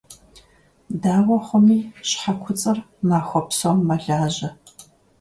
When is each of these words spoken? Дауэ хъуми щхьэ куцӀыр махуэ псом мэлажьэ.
Дауэ 1.01 1.37
хъуми 1.45 1.79
щхьэ 2.07 2.33
куцӀыр 2.41 2.77
махуэ 3.07 3.41
псом 3.47 3.77
мэлажьэ. 3.87 4.49